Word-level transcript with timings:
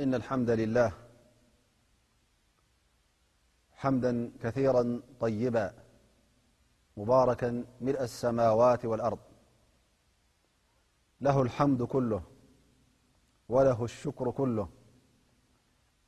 إن 0.00 0.14
الحمد 0.14 0.50
لله 0.50 0.92
حمدا 3.72 4.32
كثيرا 4.42 5.00
طيبا 5.20 5.74
مباركا 6.96 7.64
ملء 7.80 8.02
السماوات 8.02 8.84
والأرض 8.84 9.18
له 11.20 11.42
الحمد 11.42 11.82
كله 11.82 12.22
وله 13.48 13.84
الشكر 13.84 14.30
كله 14.30 14.68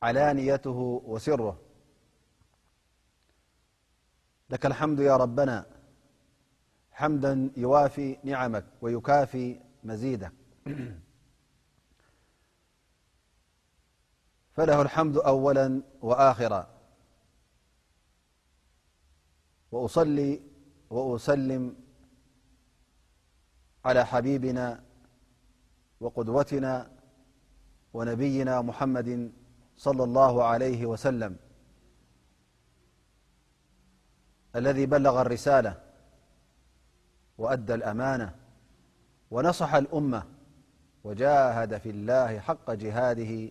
علانيته 0.03 0.79
وسره 1.07 1.57
لك 4.51 4.67
الحمد 4.67 4.99
يا 5.01 5.17
ربنا 5.17 5.67
حمدا 6.93 7.51
يوافي 7.57 8.19
نعمك 8.25 8.65
ويكافي 8.83 9.61
مزيدك 9.85 10.33
فله 14.55 14.83
الحمد 14.83 15.17
أولا 15.17 15.83
وآخرا 16.03 16.67
وأسلم 20.95 21.77
على 23.85 24.07
حبيبنا 24.07 24.83
وقدوتنا 26.01 26.91
ونبينا 27.95 28.61
محمد 28.63 29.33
صلى 29.77 30.05
الله 30.05 30.45
عليه 30.45 30.87
وسلم 30.87 31.37
الذي 34.57 34.87
بلغ 34.87 35.21
الرسالة 35.21 35.81
وأدى 37.39 37.75
الأمانة 37.75 38.35
ونصح 39.31 39.75
الأمة 39.75 40.27
وجاهد 41.05 41.79
في 41.79 41.91
الله 41.91 42.39
حق 42.41 42.71
جهاده 42.71 43.51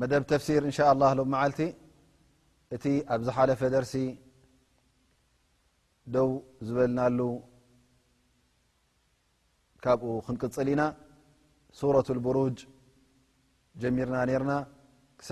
መደብ 0.00 0.22
ተፍሲር 0.30 0.62
እንء 0.68 0.78
ه 0.86 1.14
ሎ 1.18 1.20
መዓልቲ 1.32 1.60
እቲ 2.74 2.84
ኣብዝ 3.14 3.28
ሓለፈ 3.36 3.60
ደርሲ 3.74 3.94
ደው 6.14 6.28
ዝበልናሉ 6.66 7.20
ካብኡ 9.84 10.10
ክንቅፅል 10.26 10.68
ኢና 10.72 10.82
ሱረة 11.78 12.08
لብሩጅ 12.18 12.58
ጀሚርና 13.82 14.16
ነርና 14.30 14.52
ክሳ 15.20 15.30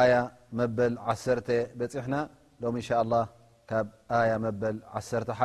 ኣያ 0.00 0.12
መበል 0.58 0.94
ዓ 1.10 1.12
በፂሕና 1.78 2.16
ሎ 2.62 2.64
ء 2.86 3.14
ካብ 3.70 3.86
ያ 4.30 4.32
መበል 4.44 4.76
ዓ 4.96 4.98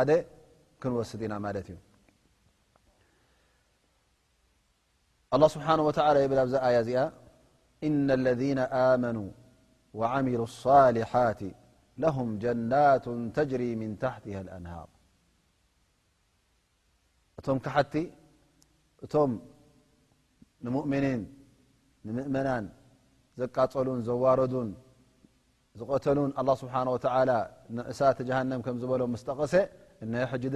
1 0.03 0.17
ክንወስድ 0.81 1.21
ኢና 1.25 1.33
ማት 1.45 1.55
እዩ 1.61 1.77
ስብሓ 5.55 5.67
ብ 6.31 6.33
ኣ 6.65 6.67
እዚኣ 6.83 6.99
إن 7.87 8.11
الذين 8.11 8.59
آمنا 8.59 9.31
وعمل 9.93 10.35
الصلحት 10.41 11.43
لهم 11.97 12.27
جنة 12.45 12.97
ተجري 13.37 13.69
من 13.81 13.89
ح 14.13 14.15
نهر 14.65 14.87
እቶ 17.39 17.47
كቲ 17.75 17.93
እቶም 19.05 19.31
ؤን 20.75 21.21
ምእመናን 22.05 22.65
ዘቃፀሉን 23.39 23.99
ዘዋረዱን 24.07 24.69
ዝቀተሉን 25.79 26.29
لله 26.37 26.53
به 26.73 26.91
و 26.91 26.97
እሳተ 27.91 28.17
جሃن 28.29 28.51
ዝበሎም 28.81 29.11
ስጠቀሰ 29.21 29.53
ድ 30.53 30.55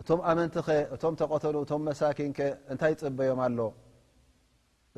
እቶም 0.00 0.20
ኣመንቲኸ 0.30 0.68
እቶ 0.94 1.02
ተተሉ 1.20 1.56
መኪን 1.88 2.30
እታይ 2.72 2.92
ፅበዮም 3.00 3.38
ኣሎ 3.46 3.58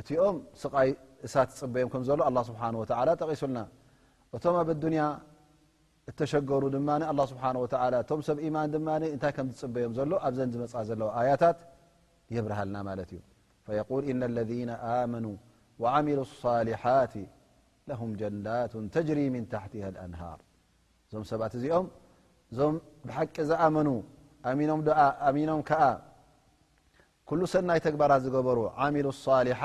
እቲኦም 0.00 0.36
ስቃይ 0.62 0.88
እሳ 1.26 1.34
ትፅበዮም 1.50 1.88
ከዘሎ 1.92 2.20
ه 2.36 2.40
ስብሓه 2.48 2.68
ጠቂሱልና 3.20 3.58
እቶም 4.36 4.54
ኣብ 4.60 4.68
اዱንያ 4.74 5.02
እተሸገሩ 6.10 6.62
ድማ 6.74 6.88
ه 7.18 7.24
ስብ 7.30 7.38
እቶም 8.02 8.20
ሰብ 8.28 8.38
ማን 8.56 8.68
ድ 8.72 8.74
እታይ 9.14 9.32
ከም 9.36 9.46
ዝፅበዮም 9.56 9.92
ዘሎ 9.98 10.12
ኣብዘ 10.26 10.38
ዝመፃ 10.54 10.74
ዘለ 10.90 11.02
ኣያታት 11.20 11.58
ይብርሃልና 12.36 12.76
ማለት 12.90 13.10
እዩ 13.16 13.78
ለذ 14.36 14.50
ኣመኑ 14.90 15.26
ول 15.84 16.06
لصሊሓት 16.18 17.12
ጀዳቱ 18.20 18.72
ተሪ 18.94 19.18
ታ 19.52 19.56
ንር 20.12 20.38
እዞም 21.06 21.24
ሰባት 21.30 21.52
እዚኦም 21.58 21.86
እዞም 22.52 22.74
ብሓቂ 23.08 23.34
ዝኣመኑ 23.50 23.88
ሚኖም 24.58 24.80
ዓ 25.82 25.82
ኩሉ 27.28 27.40
ሰናይ 27.54 27.78
ተግባራት 27.86 28.20
ዝገበሩ 28.26 28.58
ሚ 28.94 28.98
صሊት 29.24 29.58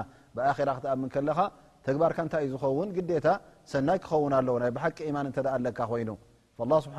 ክኣም 0.80 1.02
ከለኻ 1.14 1.38
ተግባር 1.86 2.12
ታይ 2.34 2.44
እዩ 2.48 2.54
ዝውን 2.62 2.90
ታ 3.26 3.32
ሰናይ 3.72 3.98
ክኸውን 4.04 4.32
ኣለዉ 4.40 4.54
ብሓቂ 4.76 4.98
ማን 5.16 5.26
ለካ 5.68 5.80
ኮይኑ 5.92 6.10
ስ 6.86 6.92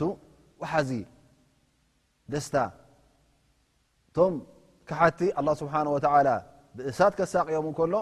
ቶ 0.00 0.02
ብእሳ 4.88 5.00
ሳኦምሎ 7.32 7.94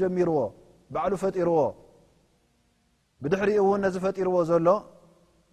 ድሪ 3.32 3.50
ውን 3.68 3.82
ፈرዎ 4.04 4.36
ዘሎ 4.50 4.66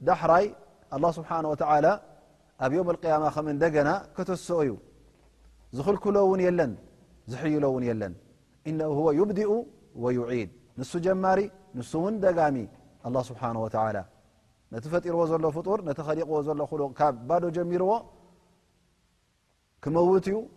ዳحራይ 0.07 0.45
له 1.03 1.15
ኣብ 2.63 2.73
اق 2.91 3.05
ና 3.87 3.91
ተሰ 4.29 4.47
ዩ 4.67 4.71
ዝልክ 5.75 6.05
ዝ 7.29 7.35
ه 7.41 7.45
يبዲኡ 9.19 9.51
ويድ 10.03 10.49
ን 10.77 10.81
ጀሪ 10.91 11.41
ን 12.11 12.15
ደጋሚ 12.25 12.55
ه 13.03 13.07
ነ 14.71 14.79
ፈرዎ 14.93 15.25
ዘሎ 15.31 15.63
ጀዎ 20.25 20.39
ት 20.43 20.56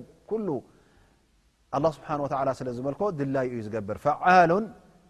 ብሓ 1.97 2.45
ላ 2.47 2.49
ስለ 2.59 2.67
ዝመልኮ 2.77 3.01
ድላዩ 3.19 3.47
ዩ 3.57 3.59
ዝገብር 3.67 3.97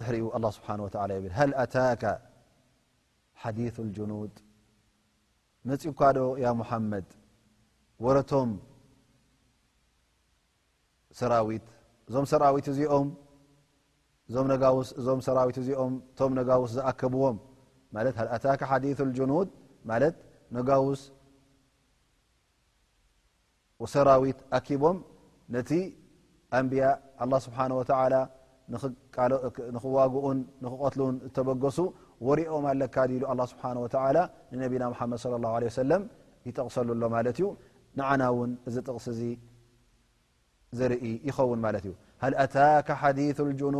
ድሪ 0.00 0.18
ታ 1.72 1.80
ዲ 3.56 3.68
ኑድ 4.10 4.34
መፅ 5.68 5.82
ካዶ 5.98 6.18
ሐመድ 6.70 7.08
ወረቶም 8.04 8.50
ዞ 11.18 11.20
ኦዞም 12.06 12.26
ሰት 12.30 12.66
ዚኦም 15.66 15.92
ቶም 16.18 16.32
ጋውስ 16.48 16.68
ዝኣከብዎም 16.76 17.36
ሃ 18.20 18.54
ታ 18.62 18.78
ዲ 18.84 18.96
ኑድ 19.32 19.48
ጋውስ 20.70 21.00
ሰራዊት 23.94 24.38
ኣኪቦም 24.56 24.96
ነቲ 25.54 25.70
ኣንያ 26.56 26.82
ስ 27.44 27.46
ክዋኡን 28.74 30.38
ትل 31.34 31.44
በገሱ 31.48 31.78
وርኦም 32.26 32.64
ኣለካዲ 32.72 33.10
ه 33.30 33.32
ስه 33.50 33.62
ነቢና 34.62 34.84
ድ 35.12 35.14
صى 35.24 35.30
ه 35.34 35.36
عه 35.44 35.64
يጠقሰሉ 36.48 36.88
ሎ 37.02 37.04
ዩ 37.42 37.44
ንعና 37.98 38.22
ዚ 38.74 38.76
ጥቕስ 38.86 39.06
ኢ 41.06 41.08
ይኸውን 41.28 41.58
ዩ 41.88 41.90
ታك 42.54 42.88
ث 43.36 43.38
الجድ 43.46 43.76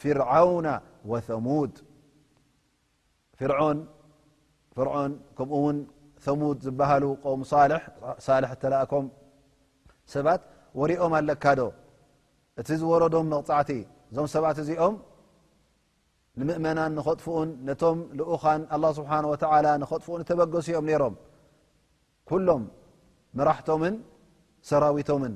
ፍرعو 0.00 0.50
ምኡ 4.76 6.34
ሙ 6.40 6.42
ዝ 6.64 6.66
ም 6.78 6.80
ባ 6.80 6.82
ኦም 10.80 11.00
ኣካዶ 11.34 11.60
እቲ 12.60 12.68
ዝረዶም 12.80 13.26
غዕ 13.46 13.60
ዞም 14.16 14.26
ሰባት 14.34 14.56
እዚኦም 14.62 14.94
ንምእመናን 16.38 16.92
ንኸጥፍኡን 16.98 17.48
ነቶም 17.68 17.98
ኡኻን 18.34 18.60
ስብሓ 18.98 19.10
ንኸጥፍኡ 19.82 20.16
ተበገሱኦም 20.30 20.86
ሮም 21.02 21.14
ኩሎም 22.30 22.62
መራሕቶምን 23.38 23.94
ሰራዊቶምን 24.70 25.34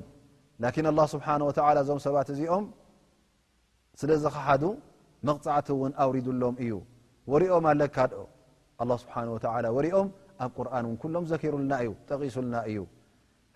ስብሓ 1.13 1.25
ዞም 1.89 1.99
ሰባት 2.07 2.27
እዚኦም 2.33 2.65
ስለ 3.99 4.11
ዚ 4.23 4.27
ኸሓዱ 4.35 4.63
መቕፃዕቲ 5.27 5.67
እውን 5.75 5.93
ኣውሪዱሎም 6.03 6.55
እዩ 6.63 6.73
ወርኦም 7.31 7.65
ኣለካ 7.71 7.97
ስብሓه 9.01 9.25
ርኦም 9.85 10.07
ኣብ 10.45 10.51
ቁር 10.57 10.67
እውን 10.79 10.95
ኩሎም 11.01 11.23
ዘኪሩልና 11.31 11.73
እዩ 11.83 11.91
ጠቂሱልና 12.09 12.55
እዩ 12.71 12.77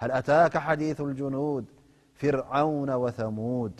ሃ 0.01 0.05
ኣታك 0.19 0.55
ሓዲث 0.65 0.99
ኑድ 1.35 1.65
ፍርዓውነ 2.19 2.91
ثሙድ 3.19 3.75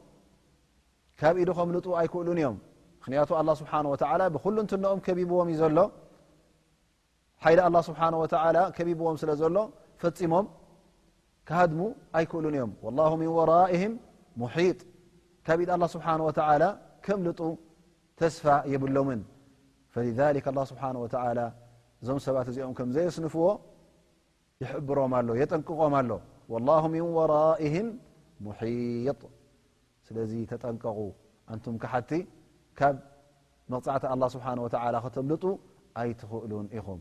ካብ 1.20 1.34
ኢድም 1.40 1.70
ልጡ 1.76 1.86
ኣይክእሉን 2.00 2.38
እዮም 2.42 2.56
ምክን 3.00 3.12
ه 3.16 3.94
ه 4.10 4.28
ብ 4.34 4.36
ትኦም 4.82 4.98
ቢብዎም 5.18 5.48
ዩ 5.58 5.62
ሎ 5.76 5.80
ሓይ 7.44 7.56
ስብሓ 7.88 8.00
ከቢብዎም 8.76 9.16
ስለ 9.22 9.30
ዘሎ 9.40 9.56
ፈፂሞም 10.02 10.46
ካሃድሙ 11.48 11.80
ኣይክእሉን 12.18 12.54
እዮም 12.58 12.72
ን 13.20 13.28
ወራም 13.38 13.92
ሙ 14.42 14.48
ካብ 15.46 15.60
ድ 15.70 15.72
ስብሓ 15.94 16.08
ከምልጡ 17.06 17.40
ተስፋ 18.20 18.44
የብሎምን 18.72 19.22
ስ 19.94 19.96
እዞም 22.02 22.18
ሰባት 22.24 22.46
እዚኦም 22.52 22.72
ከዘየስንፍዎ 22.78 23.44
የሕብሮም 24.62 25.12
የጠንቅቆም 25.42 25.94
ኣሎ 26.00 26.10
ን 26.94 27.04
ወራ 27.18 27.34
ሙ 28.46 28.52
ስለዚ 30.08 30.32
ተጠንቀቁ 30.50 30.98
አንም 31.52 31.74
ሓቲ 31.92 32.10
ካብ 32.80 32.96
መቕፃዕቲ 33.72 34.28
ስሓ 34.36 34.46
ተምልጡ 35.16 35.44
ኣይትክእሉን 36.02 36.66
ኹም 36.86 37.00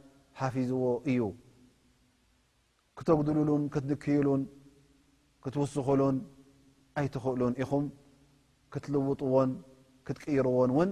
ሓፊዝዎ 0.39 0.83
እዩ 1.11 1.21
ክተጉድልሉን 2.99 3.63
ትንክዩሉን 3.75 4.41
ክትውስኽሉን 5.43 6.15
ኣይትኽእሉን 6.99 7.53
ኢኹም 7.63 7.85
ክትልውጥዎን 8.73 9.51
ክትቅይርዎን 10.07 10.69
ውን 10.77 10.89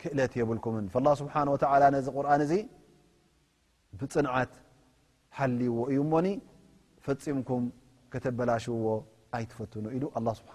ክእለት 0.00 0.32
የብልኩምን 0.40 0.84
ስብሓ 1.20 1.34
ዚ 1.62 1.64
ር 2.24 2.26
እዚ 2.44 2.52
ብፅንዓት 4.00 4.52
ሓልይዎ 5.36 5.74
እዩሞኒ 5.92 6.26
ፈፂምኩም 7.06 7.64
ከተበላሽዎ 8.12 8.84
ኣይትፈትኑ 9.36 9.84
ኢሉ 9.96 10.04
ه 10.16 10.32
ስብሓ 10.40 10.52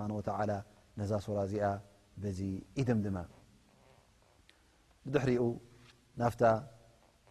ነዛ 0.99 1.11
ስራ 1.25 1.37
እዚኣ 1.47 1.65
ዚ 2.37 2.39
ኢድም 2.81 2.99
ድማ 3.05 3.17
ድሪኡ 5.13 5.43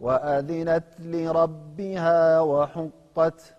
وذنت 0.00 0.84
لربها 1.00 2.40
وحت 2.50 3.54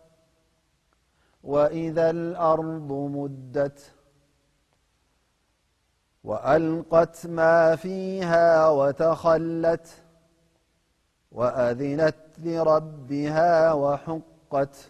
وإذا 1.44 2.10
الأرض 2.10 2.92
مدت 3.18 3.92
وألقت 6.24 7.28
ما 7.28 7.76
فيها 7.76 8.70
وتخلت 8.70 9.88
وأذنت 11.32 12.16
لربها 12.40 13.74
وحقت 13.74 14.90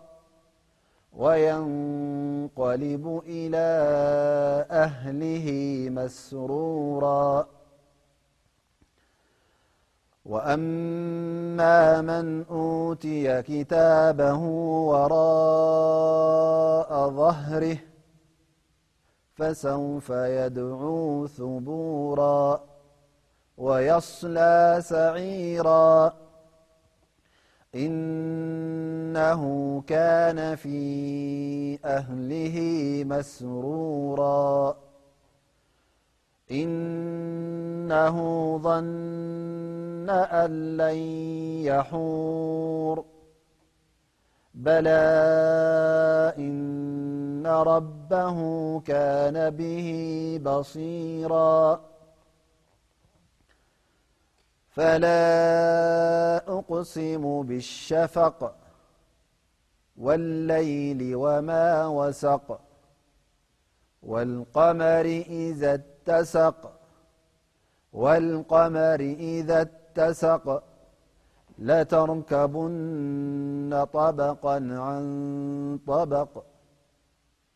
وينقلب 1.17 3.21
إلى 3.25 3.69
أهله 4.71 5.47
مسرورا 5.89 7.47
وأما 10.25 12.01
من 12.01 12.45
أوتي 12.51 13.41
كتابه 13.41 14.37
وراء 14.87 17.09
ظهره 17.09 17.77
فسوف 19.35 20.09
يدعوا 20.09 21.27
ثبورا 21.27 22.59
ويصلى 23.57 24.77
سعيرا 24.81 26.20
إنه 27.75 29.41
كان 29.87 30.55
في 30.55 30.83
أهله 31.85 32.55
مسرورا 33.07 34.75
إنه 36.51 38.15
ظن 38.57 40.09
أن 40.09 40.77
لن 40.77 40.95
يحور 41.71 43.05
بلا 44.53 45.17
إن 46.37 47.47
ربه 47.47 48.79
كان 48.79 49.49
به 49.49 50.39
بصيرا 50.43 51.90
فلا 54.77 55.33
أقسم 56.59 57.23
بالشفق 57.47 58.39
والليل 60.05 61.01
وما 61.23 61.67
وسقوالقمر 64.07 65.07
إذا 69.33 69.59
اتسق 69.69 70.45
لتركبن 71.69 73.71
طبقا 73.99 74.55
عن 74.87 75.01
طبق 75.91 76.31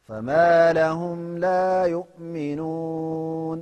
فما 0.07 0.49
لهم 0.79 1.19
لا 1.45 1.63
يؤمنون 1.95 3.59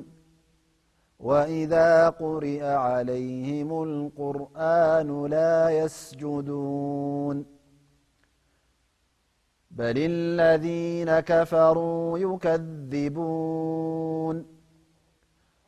وإذا 1.23 2.09
قرئ 2.09 2.63
عليهم 2.63 3.83
القرآن 3.83 5.25
لا 5.25 5.69
يسجدون 5.69 7.45
بل 9.71 9.97
الذين 9.97 11.19
كفروا 11.19 12.17
يكذبون 12.17 14.45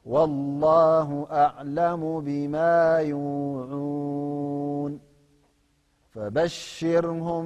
والله 0.05 1.27
أعلم 1.31 2.19
بما 2.19 2.97
يوعون 2.99 4.99
فبشرهم 6.09 7.43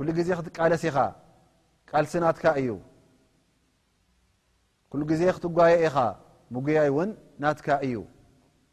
ኩ 0.00 0.04
ዜ 0.16 0.30
ክቃለሲ 0.46 0.84
ኢኻ 0.90 0.98
ቃልሲ 1.90 2.12
ናት 2.24 2.38
እዩ 2.60 2.68
ዜ 5.20 5.22
ክትጓየ 5.36 5.74
ኢኻ 5.88 5.96
ምጉያይእውን 6.54 7.10
ናት 7.42 7.58
እዩ 7.86 7.96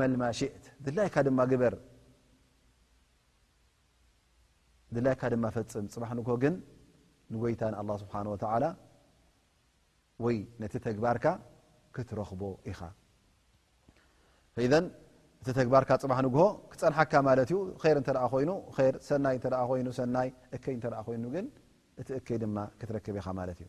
መል 0.00 0.14
ማ 0.22 0.24
ሽእ 0.38 0.54
ድላይካ 0.86 1.16
ድማ 1.26 1.40
በር 1.62 1.74
ላይካ 5.06 5.22
ድማ 5.32 5.44
ፈፅም 5.56 5.86
ፅባሕ 5.94 6.10
ንግሆ 6.18 6.32
ግን 6.42 6.54
ንጎይታ 7.32 7.62
ንه 7.88 7.94
ስብሓ 8.02 8.14
ላ 8.62 8.66
ወይ 10.24 10.36
ነቲ 10.62 10.74
ተግባርካ 10.86 11.24
ክትረክቦ 11.94 12.42
ኢኻ 12.70 12.80
እቲ 15.42 15.48
ተግባርካ 15.58 15.90
ፅባሕ 16.02 16.18
ንግሆ 16.26 16.42
ክፀንሐካ 16.72 17.12
ማለት 17.28 17.48
ዩ 17.54 17.56
ር 17.96 17.98
ተ 18.08 18.10
ኮይኑ 18.34 18.50
ሰናይ 19.98 20.28
ይ 20.28 20.32
ይ 20.32 20.54
እከይ 20.58 20.74
ኮይኑ 21.08 21.24
ግን 21.36 21.46
እቲ 22.02 22.08
እከይ 22.20 22.36
ድማ 22.44 22.56
ክትረክብ 22.80 23.14
ኢኻ 23.20 23.26
ማለት 23.40 23.58
እዩ 23.64 23.68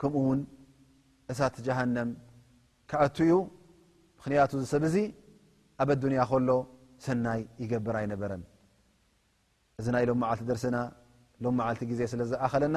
ከምኡ 0.00 0.16
ውን 0.28 0.40
እሳት 1.32 1.54
ሃም 1.78 1.92
ካዓትኡ 2.90 3.30
ምክንያቱ 4.18 4.50
ዝሰብ 4.62 4.82
ዙ 4.94 4.96
ኣብ 5.82 5.88
ኣንያ 6.08 6.20
ከሎ 6.30 6.50
ሰናይ 7.04 7.40
ይገብር 7.62 7.94
ኣይነበረን 8.00 8.42
እዚ 9.80 9.86
ናይ 9.94 10.04
ሎ 10.10 10.12
መዓልቲ 10.22 10.42
ደርና 10.50 10.78
ሎ 11.44 11.46
መዓልቲ 11.58 11.80
ዜ 12.00 12.02
ስለ 12.12 12.20
ዝኣኸለና 12.30 12.76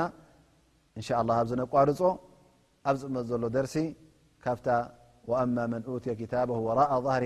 ኣብ 1.39 1.45
ዝነቋርፆ 1.51 2.01
ኣብ 2.89 2.95
ዝእመፅ 3.01 3.23
ዘሎ 3.31 3.43
ደርሲ 3.55 3.75
ካብ 4.43 4.59
ወ 6.67 6.69
ር 7.23 7.25